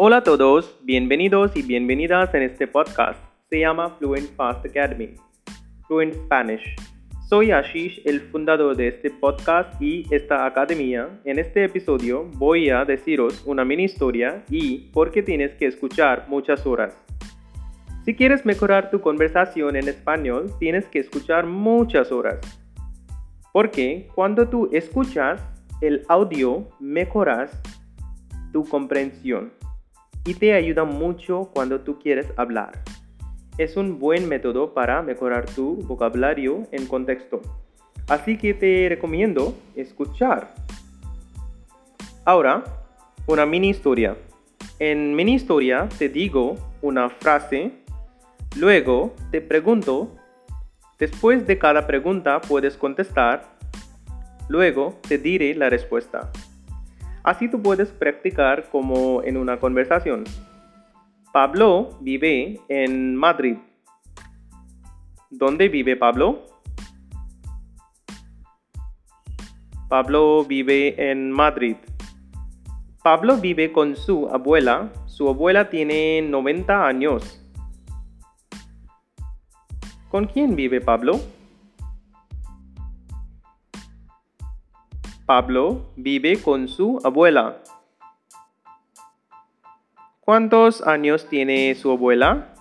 [0.00, 3.18] Hola a todos, bienvenidos y bienvenidas en este podcast.
[3.50, 5.16] Se llama Fluent Fast Academy,
[5.88, 6.76] Fluent Spanish.
[7.28, 11.08] Soy Ashish, el fundador de este podcast y esta academia.
[11.24, 16.26] En este episodio voy a deciros una mini historia y por qué tienes que escuchar
[16.28, 16.96] muchas horas.
[18.04, 22.38] Si quieres mejorar tu conversación en español, tienes que escuchar muchas horas.
[23.52, 25.44] Porque cuando tú escuchas
[25.80, 27.60] el audio, mejoras
[28.52, 29.57] tu comprensión
[30.28, 32.82] y te ayuda mucho cuando tú quieres hablar.
[33.56, 37.40] Es un buen método para mejorar tu vocabulario en contexto.
[38.08, 40.54] Así que te recomiendo escuchar.
[42.26, 42.62] Ahora,
[43.26, 44.18] una mini historia.
[44.78, 47.72] En mini historia te digo una frase,
[48.54, 50.14] luego te pregunto,
[50.98, 53.46] después de cada pregunta puedes contestar,
[54.50, 56.30] luego te diré la respuesta.
[57.28, 60.24] Así tú puedes practicar como en una conversación.
[61.30, 63.58] Pablo vive en Madrid.
[65.28, 66.46] ¿Dónde vive Pablo?
[69.90, 71.76] Pablo vive en Madrid.
[73.02, 74.90] Pablo vive con su abuela.
[75.04, 77.46] Su abuela tiene 90 años.
[80.08, 81.20] ¿Con quién vive Pablo?
[85.28, 87.58] Pablo vive con su abuela.
[90.20, 92.54] ¿Cuántos años tiene su abuela?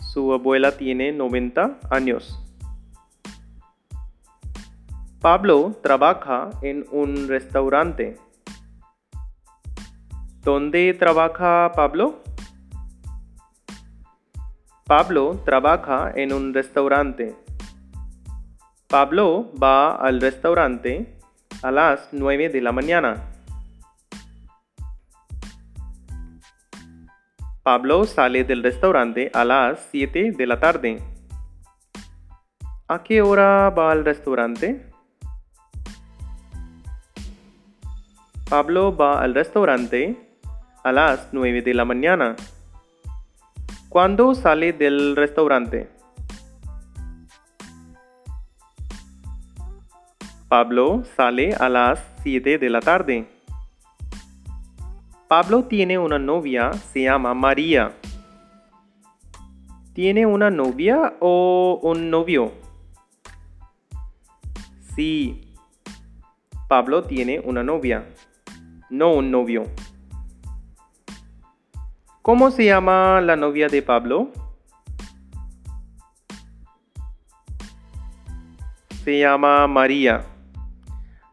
[0.00, 2.40] Su abuela tiene 90 años.
[5.20, 8.18] Pablo trabaja en un restaurante.
[10.42, 12.20] ¿Dónde trabaja Pablo?
[14.84, 17.43] Pablo trabaja en un restaurante.
[18.94, 21.18] Pablo va al restaurante
[21.64, 23.24] a las 9 de la mañana.
[27.64, 31.02] Pablo sale del restaurante a las 7 de la tarde.
[32.86, 34.88] ¿A qué hora va al restaurante?
[38.48, 40.38] Pablo va al restaurante
[40.84, 42.36] a las 9 de la mañana.
[43.88, 45.88] ¿Cuándo sale del restaurante?
[50.54, 53.26] Pablo sale a las 7 de la tarde.
[55.26, 57.90] Pablo tiene una novia, se llama María.
[59.94, 62.52] ¿Tiene una novia o un novio?
[64.94, 65.56] Sí.
[66.68, 68.06] Pablo tiene una novia,
[68.90, 69.64] no un novio.
[72.22, 74.30] ¿Cómo se llama la novia de Pablo?
[79.02, 80.24] Se llama María.